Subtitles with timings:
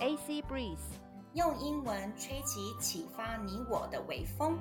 [0.00, 0.78] AC Breeze，
[1.34, 4.56] 用英文吹起启发你我的微风。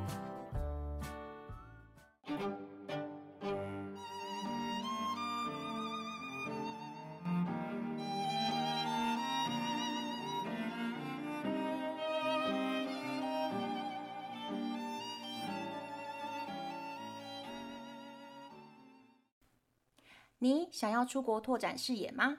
[20.40, 22.38] 你想要出国拓展视野吗？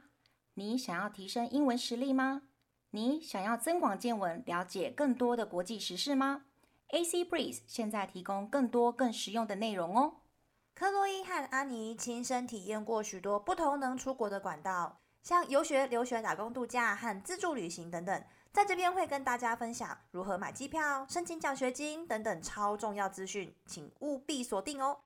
[0.54, 2.42] 你想要提升英文实力吗？
[2.98, 6.42] 你想要增广见闻，了解更多的国际时事吗
[6.88, 10.14] ？AC Breeze 现在提供更多更实用的内容哦。
[10.74, 18.24] 克洛伊和安妮亲身体验过许多不同能出国的管道，像游学、留学、打工度假和自助旅行等等。
[18.52, 24.98] 在这边会跟大家分享如何买机票、申请奖学金等等超重要资讯，请务必锁定哦。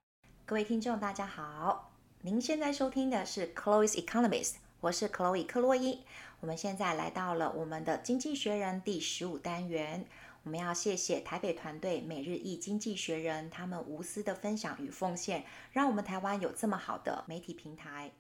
[0.47, 4.55] 各位听众，大家好，您现在收听的是 Chloe's Economist。
[4.81, 6.05] 我是 Chloe 克洛伊，
[6.43, 10.05] 我们现在来到了我们的《经济学人》第十五单元。
[10.43, 18.11] 我们要谢谢台北团队每日一经济学人他们无私的分享与奉献，让我们台湾有这么好的媒体平台。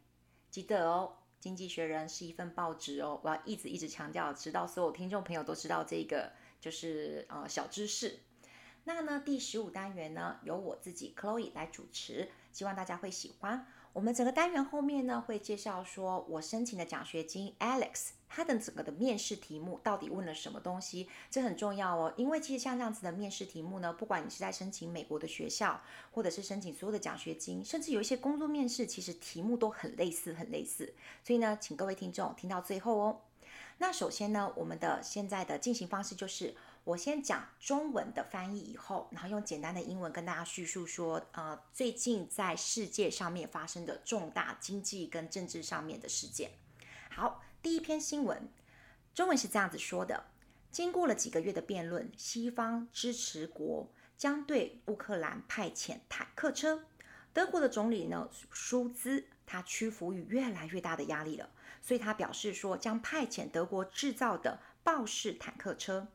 [0.53, 8.20] 记得哦，《经济学人》是一份报纸哦，我要一直一直强调，直到所有听众朋友都知道这个就是呃小知识。
[8.84, 13.67] 那呢，第十五单元呢，由我自己 Chloe 来主持，希望大家会喜欢。
[13.95, 22.11] 我们整个单元后面呢，会介绍说我申请的奖学金 Alex，他的整个的面试题目到底问了什么东西，这很重要哦。
[22.17, 30.95] 因为其实像这样子的面试题目呢，不管你是在申请美国的学校，或者是申请所有的奖学金，甚至有一些工作面试，其实题目都很类似，很类似。
[31.23, 33.21] 所以呢，请各位听众听到最后哦。
[33.77, 46.50] 那首先呢，我们的现在的进行方式就是，我先讲中文的翻译以后，然后用简单的英文跟大家叙述说，呃，最近在世界上面发生的重大经济跟政治上面的事件。
[47.10, 48.48] 好，第一篇新闻，
[49.14, 50.25] 中文是这样子说的：
[50.72, 53.88] 经过了几个月的辩论，西方支持国
[54.19, 56.84] 将对乌克兰派遣坦克车。
[57.32, 61.48] 德国的总理呢，舒兹，他屈服于越来越大的压力了，
[61.81, 66.09] 所以他表示说将派遣德国制造的豹式坦克车。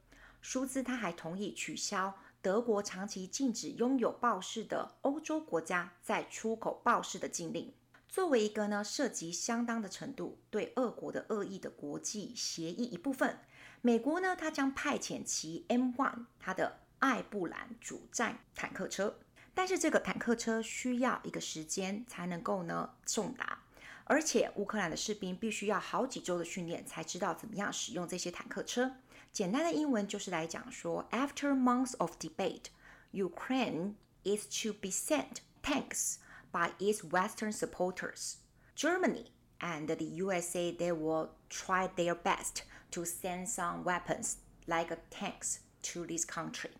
[0.49, 7.73] 舒兹他还同意取消德国长期禁止拥有豹式的欧洲国家在出口豹式的禁令。
[8.07, 13.37] 作为一个呢涉及相当的程度对俄国的恶意的国际协议一部分，
[13.81, 19.19] 美国呢，他将派遣其 M1，他的艾布兰主战坦克车。
[19.53, 23.63] 但是这个坦克车需要一个时间才能够呢送达，
[24.05, 28.93] 而且乌克兰的士兵必须要好几周的训练才知道怎么样使用这些坦克车。
[29.36, 32.66] 简单的英文就是来讲说，After months of debate,
[33.12, 33.94] Ukraine
[34.24, 36.16] is to be sent tanks
[36.50, 38.36] by its Western supporters.
[38.74, 39.26] Germany
[39.60, 46.06] and the USA they will try their best to send some weapons like tanks to
[46.06, 46.70] this country.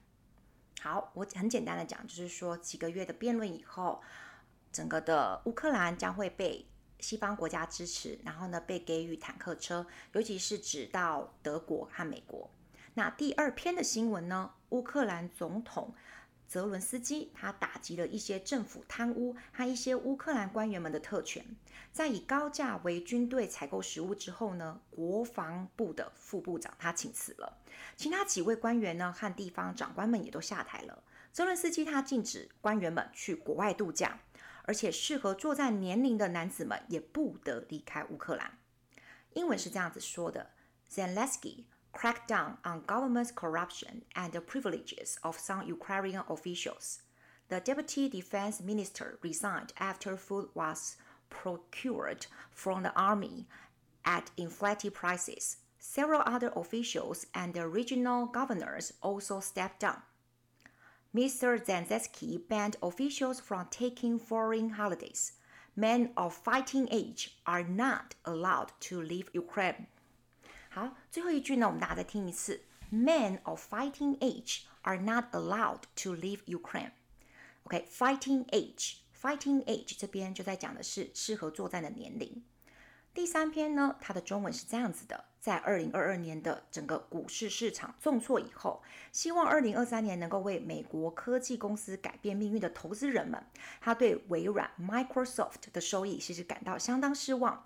[0.81, 4.03] 好，我很简单的讲，就是说几个月的辩论以后，
[4.73, 6.67] 整个的乌克兰将会被
[7.00, 12.50] 西方国家支持，然后呢被给予坦克车，尤其是指到德国和美国。
[12.94, 15.94] 那第二篇的新闻呢，乌克兰总统。
[16.48, 21.46] 泽伦斯基他打击了一些政府贪污和一些乌克兰官员们的特权，
[21.92, 27.58] 在以高价为军队采购食物之后呢，国防部的副部长他请辞了，
[27.98, 31.04] 其他几位官员呢和地方长官们也都下台了。
[31.34, 34.18] 泽伦斯基他禁止官员们去国外度假，
[34.67, 38.59] 而且适合作战年龄的男子们也不得离开乌克兰。
[39.35, 40.51] 英文是这样子说的：
[40.91, 47.01] Zelensky。cracked down on government's corruption and the privileges of some Ukrainian officials.
[47.49, 50.97] The deputy defense minister resigned after food was
[51.29, 53.47] procured from the army
[54.05, 55.59] at inflated prices.
[55.79, 60.03] Several other officials and the regional governors also stepped down.
[61.17, 61.59] Mr.
[61.63, 65.33] Zelensky banned officials from taking foreign holidays.
[65.75, 69.87] Men of fighting age are not allowed to leave Ukraine.
[70.71, 76.93] 好，最后一句呢，我们大家再听一次：Men of fighting age are not allowed to leave Ukraine.
[77.65, 82.43] OK，fighting age，fighting age 这边就在讲的是适合作战的年龄。
[83.18, 93.44] 第三篇呢，它的中文是这样子的：在二零二二年的整个股市市场重挫以后，希望二零二三年能够为美国科技公司改变命运的投资人们，
[93.82, 97.66] 他对微软 Microsoft 的收益其实感到相当失望。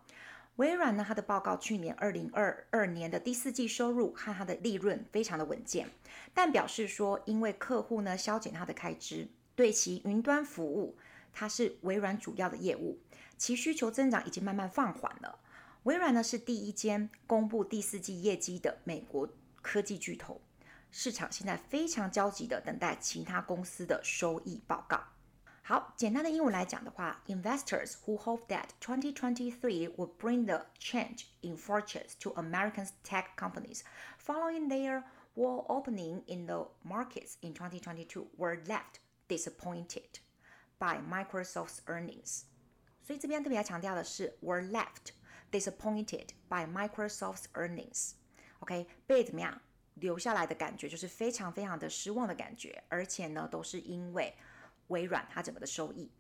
[0.56, 5.90] 微软呢，它的报告去年二零二二年的第四季收入和它的利润非常的稳健，
[6.34, 9.28] 但表示说，因为客户呢削减它的开支，
[9.58, 10.96] 对其云端服务，
[11.34, 13.00] 它是微软主要的业务，
[13.41, 15.39] 其需求增长已经慢慢放缓了。
[15.85, 19.29] 微软呢是第一间公布第四季业绩的美国
[19.63, 20.41] 科技巨头，
[20.91, 25.01] 市场现在非常焦急的等待其他公司的收益报告。
[25.63, 33.83] 好，简单的英文来讲的话，Investors who hope that 2023 will bring the change in fortunes to American tech companies
[34.17, 35.03] following their
[35.35, 40.21] wall opening in the markets in 2022 were left disappointed
[40.79, 42.45] by Microsoft's earnings。
[43.04, 45.12] 所以这边特别要强调的是，were left
[45.52, 48.12] disappointed by Microsoft's earnings。
[48.60, 49.62] OK，被怎么样
[49.96, 54.36] 留下来的感觉就是非常非常的失望的感觉，而且呢，都是因为
[54.88, 56.12] 微软它整个的收益。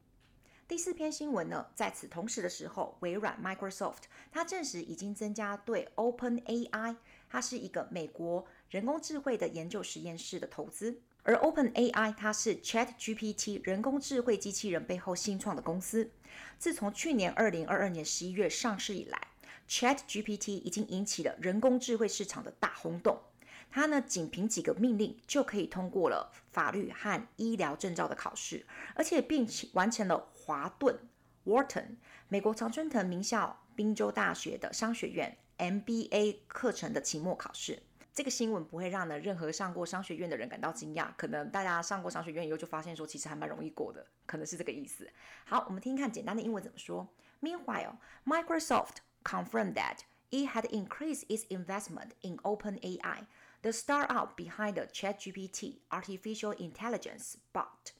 [0.68, 6.96] 第四篇新闻呢，在此同时的时候，微软 Microsoft 它证实已经增加对 OpenAI，
[7.30, 11.02] 它是一个美国人工智慧的研究实验室的投资。
[11.24, 16.12] 而 OpenAI 它是 ChatGPT 人工智慧机器人背后新创的公司。
[16.58, 19.28] 自从去年二零二二年十一月上市以来
[19.70, 23.22] ，ChatGPT 已经引起了人工智慧市场的大轰动。
[23.70, 28.66] 它呢，仅凭几个命令就可以通过了法律和医疗证照的考试，
[28.96, 31.00] 而且并且完成了华顿
[31.46, 31.96] （Wharton）
[32.28, 37.84] 美国常春藤名校宾州大学的商学院 MBA 课程的期末考试。
[38.15, 45.11] 这个新闻不会让呢任何上过商学院的人感到惊讶，可能大家上过商学院以后就发现说，其实还蛮容易过的，可能是这个意思。
[45.45, 47.07] 好，我们听听看简单的英文怎么说。
[47.43, 49.99] Meanwhile, Microsoft confirmed that
[50.31, 53.27] it had increased its investment in OpenAI,
[53.61, 57.93] the startup behind the ChatGPT artificial intelligence bot.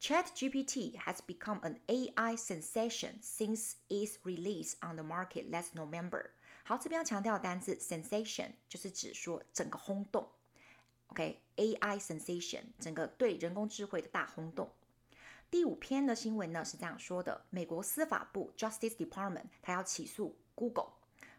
[0.00, 6.30] ChatGPT has become an AI sensation since its release on the market last November.
[6.67, 10.27] 好，这边要强调的单字 sensation 就是指说整个轰动。
[11.07, 14.69] OK，AI sensation 整个对人工智慧的大轰动。
[15.49, 20.89] 第五篇的新闻呢是这样说的：美国司法部 Justice Department 它要起诉 Google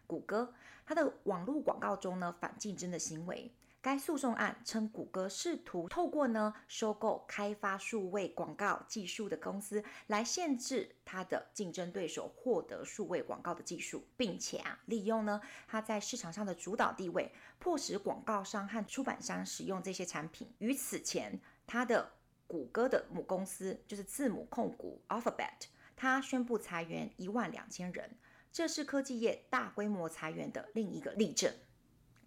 [0.07, 3.51] 谷歌，它的网络广告中呢反竞争的行为。
[3.81, 20.53] 该诉讼案称，谷歌试图透过呢收购开发数位广告技术的公司，来限制它的竞争对手获得数位广告的技术，并且啊利用呢它在市场上的主导地位，迫使广告商和出版商使用这些产品。
[20.57, 22.11] 与此前，它的
[22.47, 28.17] 谷歌的母公司就是字母控股 Alphabet，它宣布裁员一万两千人，
[28.51, 31.53] 这是科技业大规模裁员的另一个例证，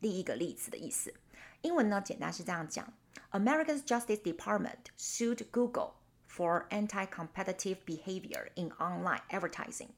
[0.01, 1.13] 另一个例子的意思。
[1.62, 2.94] 英文呢，简单是这样讲：
[3.31, 5.94] America's Justice Department sued Google
[6.29, 9.89] for anti-competitive behavior in online advertising.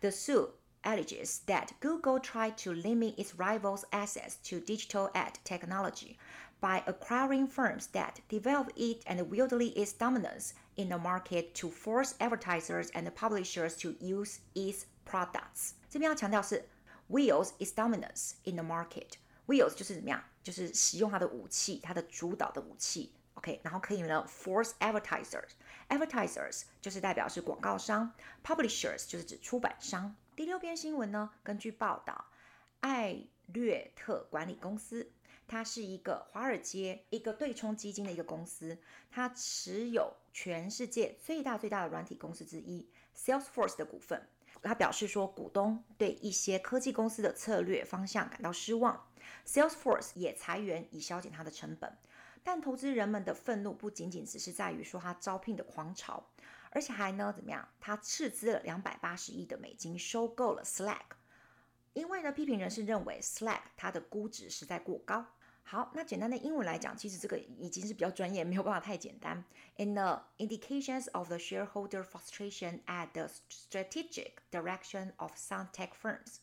[0.00, 0.50] The suit
[0.82, 6.16] alleges that Google tried to limit its rivals' access to digital ad technology
[6.60, 12.14] by acquiring firms that develop it and wielded its dominance in the market to force
[12.20, 15.72] advertisers and publishers to use its products.
[15.90, 16.68] 这边要强调是
[17.10, 19.14] wields its dominance in the market.
[19.47, 20.23] Wheels 就是怎么样？
[20.41, 28.13] 就是使用它的武器，它的主导的武器，OK，然后可以呢，force advertisers，advertisers 就是代表是广告商
[28.43, 30.15] ，publishers 就是指出版商。
[30.35, 32.25] 第六篇新闻呢，根据报道，
[32.81, 35.11] 艾略特管理公司，
[35.47, 38.77] 它是一个华尔街一个对冲基金的一个公司，
[39.11, 44.27] 它持有全世界最大最大的软体公司之一 Salesforce 的股份。
[44.61, 49.05] 他表示说，股东对一些科技公司的策略方向感到失望。
[49.45, 51.97] Salesforce 也裁员以削减它的成本，
[52.43, 56.29] 但投资人们的愤怒不仅仅只是在于说它招聘的狂潮，
[56.71, 57.67] 而且还呢怎么样？
[57.79, 61.15] 它斥资了两百八十亿的美金收购了 Slack，
[61.93, 65.25] 因为呢批评人士认为 Slack 它的估值实在过高。
[65.65, 69.45] 好，那简单的英文来讲，其实这个已经是比较专业，没有办法太简单。
[69.77, 76.39] In the indications of the shareholder frustration at the strategic direction of some tech firms,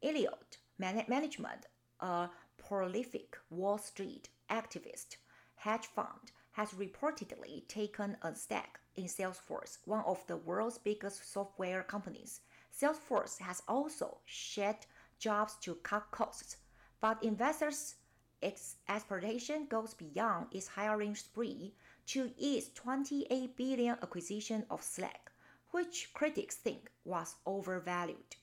[0.00, 1.66] Elliot Elliott Management,
[2.00, 5.16] a prolific Wall Street activist
[5.56, 11.82] hedge fund, has reportedly taken a stake in Salesforce, one of the world's biggest software
[11.82, 12.40] companies.
[12.72, 14.86] Salesforce has also shed
[15.18, 16.56] jobs to cut costs,
[17.00, 17.96] but investors'
[18.40, 21.74] expectation goes beyond its hiring spree
[22.06, 25.32] to its 28 billion acquisition of Slack,
[25.72, 28.36] which critics think was overvalued.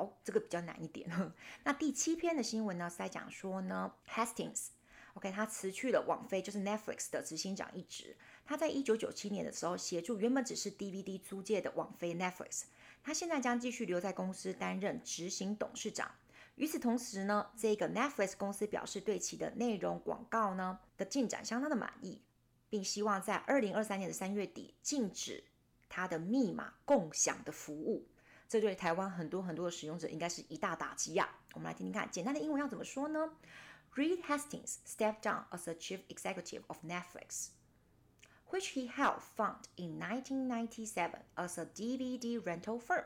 [0.00, 1.06] 好，这个比较难一点。
[1.64, 8.16] 那第七篇的新闻呢，是在讲说呢，Hastings，OK，他辞去了网飞，就是 Netflix 的执行长一职。
[8.46, 12.62] 他在一九九七年的时候协助原本只是 DVD 租借的网飞 Netflix，
[13.02, 16.10] 他现在将继续留在公司担任执行董事长。
[16.54, 22.22] 与此同时呢，这个 Netflix 公司表示对其的内容广告呢的进展相当的满意，
[22.70, 25.44] 并希望在二零二三年的三月底禁止
[25.90, 28.06] 它的密码共享的服务。
[28.49, 31.53] 这对台湾很多很多的使用者应该是一大打击呀、啊。
[31.53, 33.31] 我们来听听看，简单的英文要怎么说呢？
[33.95, 37.49] Reed Hastings stepped down as the chief executive of Netflix,
[38.49, 43.05] which he helped found in 1997 as a DVD rental firm.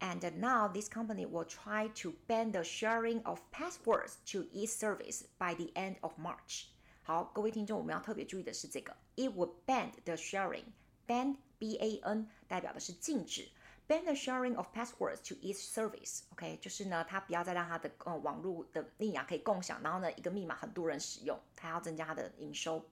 [0.00, 5.24] And now this company will try to ban the sharing of passwords to its service
[5.38, 6.66] by the end of March.
[7.02, 10.66] 好，各位听众，我们要特别注意的是这个，It would ban the sharing,
[11.08, 13.48] ban B A N 代表的是禁止
[13.87, 16.21] ，ban the sharing of passwords to each service。
[16.31, 22.85] OK，就是呢，它不要再让它的呃网络的密码可以共享，然后呢，一个密码很多人使用，它要增加它的营收。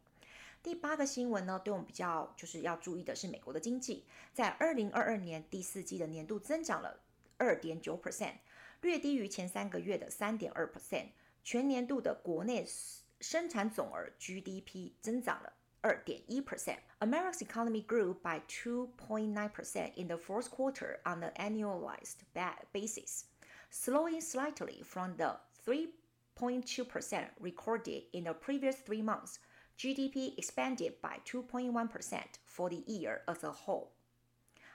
[0.64, 7.00] 第八个新闻呢，对我们比较就是要注意的是美国的经济，在二零二二年第四季的年度增长了
[7.38, 8.36] 二点九 percent，
[8.82, 11.08] 略低于前三个月的三点二 percent，
[11.44, 12.64] 全年度的国内
[13.20, 16.78] 生产总额 GDP 增长了二点一 percent。
[17.01, 22.25] America's economy grew by two point nine percent in the fourth quarter on an annualized
[22.73, 23.25] basis,
[23.71, 25.91] slowing slightly from the three
[26.35, 29.39] point two percent recorded in the previous three months.
[29.79, 31.71] GDP expanded by 2.1%
[32.47, 33.89] for the year as a whole。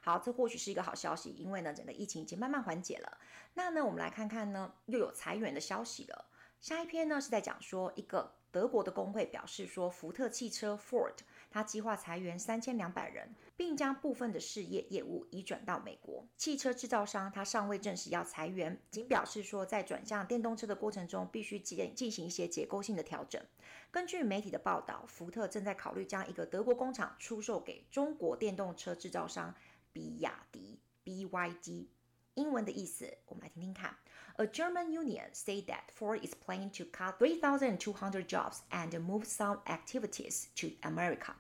[0.04, 3.18] 好，这或许是一个好消息，因为呢，整个疫情已经慢慢缓解了。
[3.56, 6.26] 那呢，我们来看看呢，又有裁员的消息了。
[6.60, 11.16] 下一篇呢是在讲说，一个德国的工会表示说，福特汽车 Ford
[11.57, 13.35] 他计划裁员三千两百人。
[13.57, 16.29] 并将部分的事业业务移转到美国。
[16.37, 23.43] 汽车制造商他尚未证实要裁员，仅表示说在转向电动车的过程中必须进进行一些结构性的调整。
[23.91, 29.55] 根据媒体的报道，福特正在考虑将一个德国工厂出售给中国电动车制造商
[29.91, 31.87] 比亚迪 （BYD）。
[32.35, 33.97] 英文的意思，我们来听听看。
[34.37, 40.49] A German union said that Ford is planning to cut 3,200 jobs and move some activities
[40.57, 41.33] to America。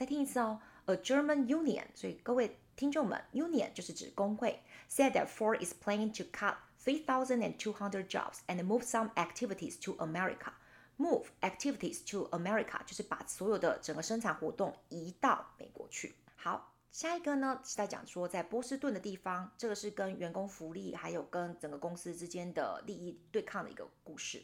[0.00, 0.58] 再听一次哦。
[0.86, 8.38] A German union，所以各位听众们，union 就是指工会，said that Ford is planning to cut three thousand and two hundred jobs
[8.46, 10.54] and move some activities to America.
[10.96, 16.14] Move activities to America 就是把所有的整个生产活动移到美国去。
[16.34, 24.42] 好，下一个呢是在讲说，在波士顿的地方，这个是跟员工福利还有跟整个公司之间的利益对抗的一个故事。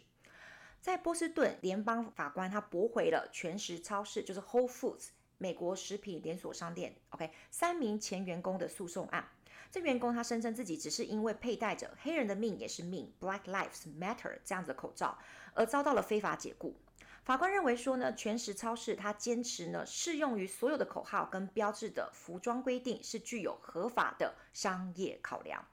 [0.83, 5.09] 在波士顿，联邦法官他驳回了全食超市，就是 Whole Foods。
[5.39, 9.29] 美国食品连锁商店，OK，三名前员工的诉讼案。
[9.71, 15.19] 这员工他声称自己只是因为佩戴着“黑人的命也是命 ”（Black Lives Matter） 这样子的口罩，
[15.55, 16.77] 而遭到了非法解雇。
[17.25, 25.67] 法官认为说呢，全食超市他坚持呢适用于所有的口号跟标志的服装规定是具有合法的商业考量，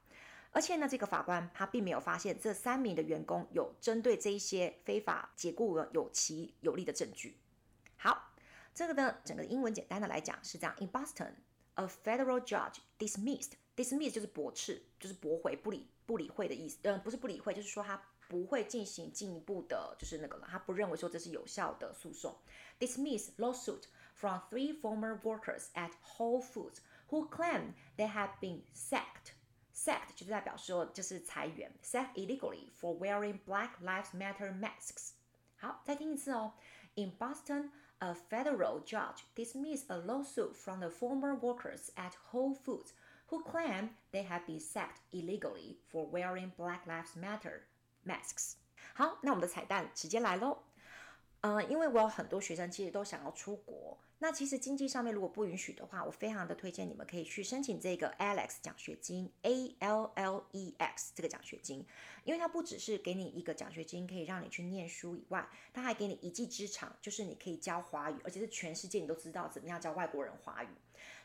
[0.50, 7.38] 而且呢，这个法官他并没有发现这三名的员工有针对这一些非法解雇有其有力的证据。
[7.96, 8.33] 好。
[8.73, 11.33] 这个呢，整个英文简单的来讲是这样：In Boston,
[11.75, 16.77] a federal judge dismissed dismiss 就是驳斥，就是驳回、不理、不理会的意思。
[16.83, 20.47] 嗯，不是不理会，就是说他不会进行进一步的，就是那个了。
[20.49, 22.37] 他不认为说这是有效的诉讼。
[22.79, 26.77] Dismiss lawsuit from three former workers at Whole Foods
[27.09, 29.33] who claim they have been sacked.
[29.73, 35.11] Sacked 就是代表说就是裁员，sacked illegally for wearing Black Lives Matter masks。
[35.57, 36.53] 好，再听一次哦。
[36.95, 37.71] In Boston.
[38.03, 42.93] A federal judge dismissed a lawsuit from the former workers at Whole Foods
[43.27, 47.63] who claim they have been sacked illegally for wearing Black Lives Matter
[48.05, 48.55] masks.
[48.93, 50.59] 好，那我们的彩蛋时间来喽。
[51.41, 53.97] 嗯、呃，因为我有很多学生其实都想要出国。
[54.24, 61.84] 那其实经济上面如果不允许的话，我非常的推荐你们可以去申请这个 Alex 奖学金，A L L E X 这个奖学金，
[62.24, 70.68] 因为它不只是给你一个奖学金可以让你去念书以外，它还给你一技之长，就是你可以教华语，而且是全世界你都知道怎么样教外国人华语。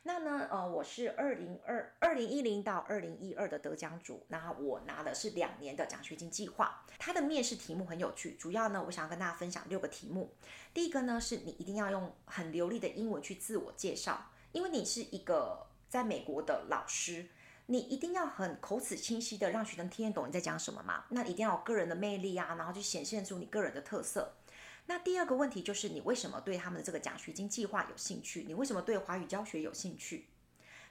[0.03, 6.85] 那呢，呃，我是二零二二零一零到二零一二的得奖组，那我拿的是两年的奖学金计划。
[6.97, 10.33] 它的面试题目很有趣，主要呢，我想要跟大家分享六个题目。
[10.73, 17.27] 第一个呢，是你一定要用很流利的英文去自我介绍，因为你是一个在美国的老师，
[17.65, 21.03] 你一定要很口齿清晰的让学生听得懂你在讲什么嘛。
[21.09, 24.33] 那一定要有个人的魅力啊，然后去显现出你个人的特色。
[24.89, 28.43] 那第二个问题就是你为什么对他们的这个奖学金计划有兴趣？
[28.47, 30.25] 你为什么对华语教学有兴趣？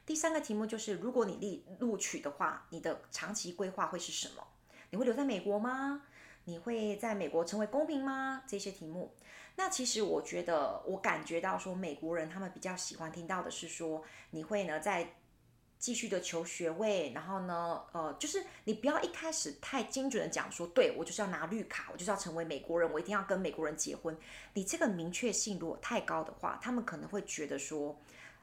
[0.07, 4.47] 第三个题目就是如果你立录取的话，你的长期规划会是什么？
[4.91, 6.03] 你会留在美国吗？
[6.45, 8.45] 你会在美国成为公民吗？
[8.47, 9.13] 这些题目，
[9.57, 15.15] 那其实我觉得我感觉到说美国人他们比较喜欢听到的是说你会呢在。
[15.79, 24.17] 继续的求学位，然后呢，呃，就是你不要一开始太精准的讲说，对，我就是要拿绿卡，我就是要成为美国人，我一定要跟美国人结婚。
[24.55, 27.97] 你这个明确性如果太高的话，他们可能会觉得说，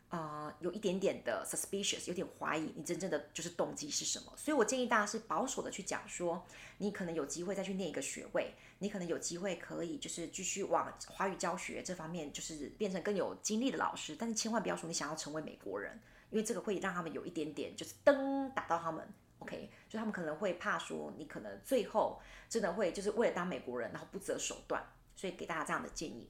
[0.09, 4.31] 呃，有一点点的 suspicious，有点怀疑你真正的就是动机是什么。
[4.37, 6.45] 所以我建议大家是保守的去讲说，
[6.77, 15.99] 你可能有机会再去念一个学位，你可能有机会可以就是继续往华语教学这方面就是变成更有经历的老师，但是千万不要说你想要成为美国人，
[16.35, 19.07] 因为这个会让他们有一点点就是灯打到他们
[19.39, 26.29] ，OK，就他们可能会怕说你可能最后真的会就是为了当美国人然后不择手段，所以给大家这样的建议。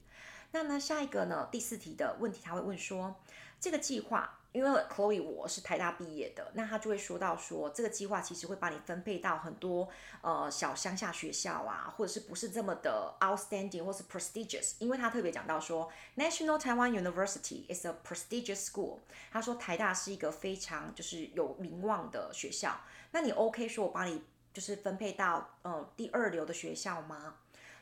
[0.52, 3.16] 那呢，下一个呢，第四题的问题他会问说。
[3.58, 9.88] 这个计划，因为 Chloe 我是台大毕业的，那他就会说到说，这个计划其实会把你分配到很多
[10.22, 18.98] 呃小乡下学校啊，或者是不是这么的 outstanding 或是 prestigious，因为他特别讲到说，National Taiwan University is a prestigious school，
[19.30, 24.22] 他说台大是一个非常就是有名望的学校，那你 OK 说我把你
[24.54, 27.34] 就是分配到呃第二流的学校吗？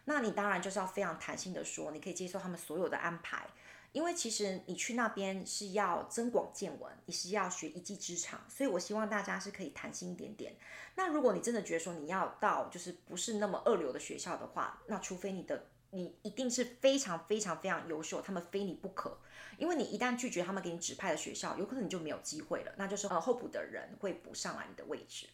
[0.07, 3.47] 那你当然就是要非常弹性的说，你可以接受他们所有的安排。
[3.95, 10.57] 因为其实你去那边是要增广见闻，你是要学一技之长，所以我希望大家是可以弹性一点点。
[10.97, 19.17] 那如果你真的觉得说你要到就是不是那么二流的学校的话，那除非你的你一定是非常非常非常优秀，他们非你不可。
[19.59, 25.29] 因为你一旦拒绝他们给你指派的学校，有可能你就没有机会了，那就是呃候补的人会补上来你的位置。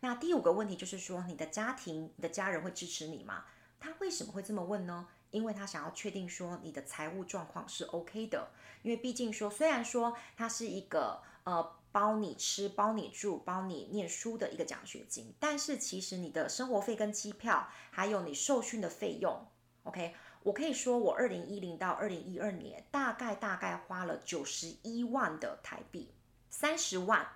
[0.00, 3.46] 那第五个问题就是说，你的家庭、你的家人会支持你吗？
[3.78, 5.08] 他为什么会这么问呢？
[5.30, 8.50] 因为他想要确定说你的财务状况是 OK 的，
[8.82, 19.46] 因为毕竟说虽然说它是一个呃包你吃、包你住、包你念书的一个奖学金，但是其实你的生活费跟机票，还有你受训的费用
[19.84, 26.12] ，OK，我可以说我二零一零到二零一二年大概大概花了九十一万的台币，
[26.48, 27.26] 三十万。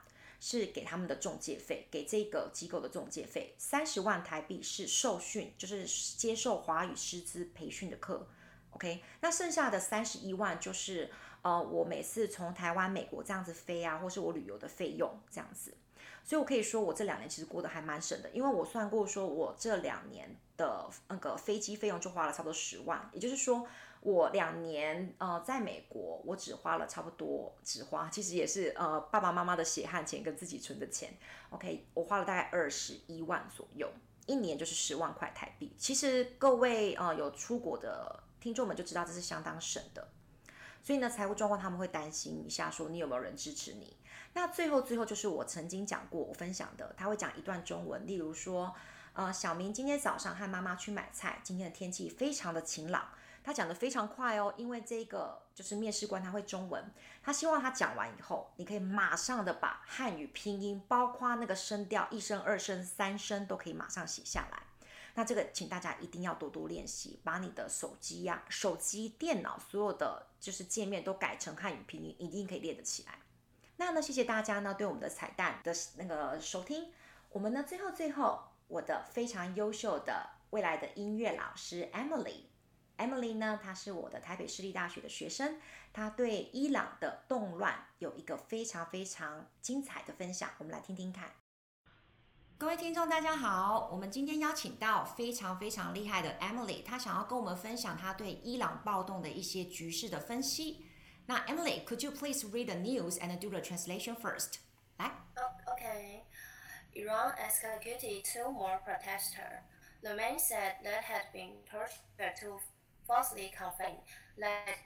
[0.46, 5.86] 是给他们的中介费，给这个机构的中介费，三十万台币是受训，就是
[6.18, 8.28] 接受华语师资培训的课
[8.72, 11.10] ，OK，那剩下的三十一万就是
[11.40, 15.74] 呃我每次从台湾、美国这样子飞啊，或是我旅游的费用这样子，
[16.22, 23.66] 所以我可以说我这两年其实过得还蛮省的，因为我算过说我这两年的那个飞机费用就花了差不多十万，也就是说。
[24.04, 31.14] 我两年呃，在美国，我只花了差不多，只花其实也是呃爸爸妈妈的血汗钱跟自己存的钱
[31.48, 33.90] ，OK，我花了大概二十一万左右，
[34.26, 35.74] 一年就是十万块台币。
[35.78, 40.06] 其实各位呃有出国的听众们就知道这是相当省的，
[40.82, 43.96] 所以呢，财务状况他们会担心一下，说你有没有人支持你。
[44.34, 48.74] 那最后最后就是我曾经讲过我分享的，他会讲一段中文，例如说
[49.14, 53.08] 呃小明今天早上和妈妈去买菜，今天的天气非常的晴朗。
[53.44, 56.82] 他讲得非常快哦，因为这个就是面试官他会中文，
[57.22, 64.62] 他希望他讲完以后，你可以马上的把汉语拼音，包括那个声调，一声、二声、三声都可以马上写下来。
[65.16, 73.18] 那这个请大家一定要多多练习，把你的手机呀、手机、电脑所有的就是界面都改成汉语拼音，一定可以练得起来。
[73.76, 76.90] 那呢，谢谢大家呢对我们的彩蛋的那个收听。
[77.28, 82.44] 我们呢最后最后，我的非常优秀的未来的音乐老师 Emily。
[82.98, 85.58] Emily 呢，她是我的台北市立大学的学生，
[85.92, 91.32] 她对伊朗的动乱有一个非常非常精彩的分享，我们来听听看。
[92.56, 100.86] 各位听众，大家好，我们今天邀请到非常非常厉害的 Emily，她想要跟我们分享她对伊朗暴动的一些局势的分析。
[101.26, 104.58] 那 Emily，could you please read the news and do the translation first？
[104.98, 105.10] 来。
[105.66, 109.62] OK，Iran executed two more protesters.
[110.02, 112.60] The man said that had been tortured to
[113.07, 114.03] falsely confined
[114.37, 114.77] that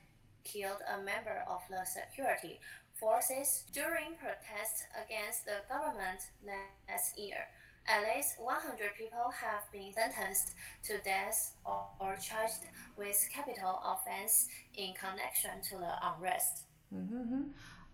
[0.44, 2.60] killed a member of the security
[2.96, 7.48] forces during protests against the government last year.
[7.86, 10.56] At least 100 people have been sentenced
[10.88, 12.64] to death or, or charged
[12.98, 16.64] with capital offense in connection to the unrest.
[16.96, 17.52] Mm-hmm.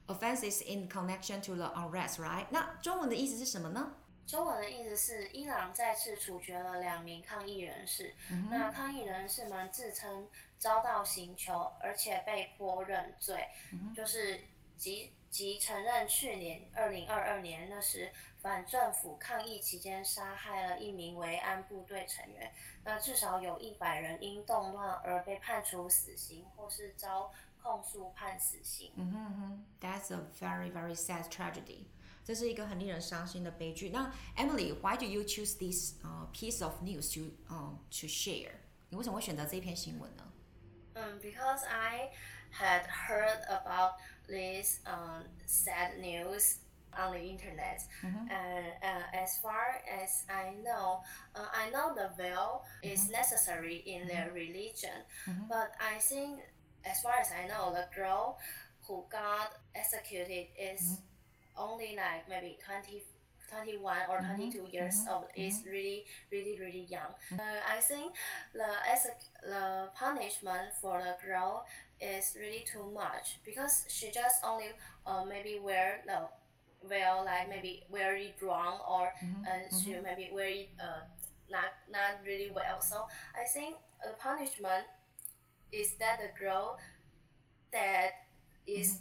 [0.08, 2.46] Offenses in connection to the unrest, right?
[2.52, 3.96] 那中文的意思是什么呢？
[4.27, 8.15] 中文的意思是，伊朗再次处决了两名抗议人士。
[8.31, 8.49] Mm hmm.
[8.51, 13.95] 那抗议人士们自称遭到刑求，而且被迫认罪，mm hmm.
[13.95, 14.41] 就是
[14.77, 18.11] 即即承认去年二零二二年那时
[18.41, 22.53] 反政府抗议期间杀害了一名维安部队成员。
[22.83, 27.33] 那至少有一百人因动乱而被判处死刑，或是遭
[27.63, 28.93] 控诉判死刑。
[28.97, 31.87] 嗯哼哼，That's a very very sad tragedy.
[32.24, 33.90] 这是一个很令人伤心的悲剧。
[33.90, 38.52] 那 Emily，why do you choose this 呃、uh, piece of news to 嗯、uh, to share？
[38.90, 40.24] 你为什么会选择这篇新闻呢？
[40.94, 42.12] 嗯、um,，because I
[42.52, 43.94] had heard about
[44.28, 46.58] this um sad news
[46.92, 51.02] on the internet, and uh, as far as I know,
[51.34, 55.06] uh, I know the veil is necessary in their religion,
[55.48, 56.42] but I think
[56.84, 58.40] as far as I know, the girl
[58.88, 61.06] who got executed is Mm-hmm.
[61.57, 63.03] only like maybe 20,
[63.51, 64.35] 21 or Mm-hmm.
[64.51, 65.27] 22 years old.
[65.37, 67.13] Is really, really, really young.
[67.33, 68.13] Uh, I think
[68.53, 71.65] the exec- the punishment for the girl
[72.01, 74.71] is really too much because she just only
[75.07, 76.29] uh, maybe wear the
[76.89, 79.45] well like maybe very wrong or Mm-hmm.
[79.45, 81.03] uh, she maybe very uh,
[81.51, 82.81] not not really well.
[82.81, 84.85] So I think the punishment
[85.73, 86.79] is that the girl
[87.73, 88.11] that
[88.67, 88.99] is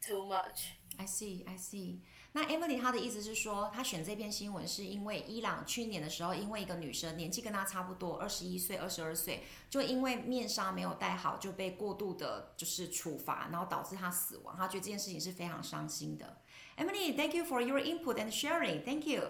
[0.00, 0.72] too much.
[0.98, 2.00] I see, I see。
[2.32, 14.56] 那 Emily 她的意思是说，她选这篇新闻是因为伊朗去年的时候，因为一个女生年纪跟她差不多，二十一岁、二十二岁，就因为面纱没有戴好，就被过度的，就是处罚，然后导致她死亡。
[14.56, 16.42] 她觉得这件事情是非常伤心的。
[16.76, 18.84] Emily，thank you for your input and sharing.
[18.84, 19.22] Thank you.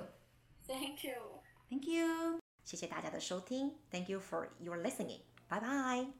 [0.67, 1.41] Thank you.
[1.71, 2.41] Thank you.
[2.65, 3.77] 谢谢大家的收听。
[3.91, 5.21] Thank you for your listening.
[5.49, 6.18] Bye bye.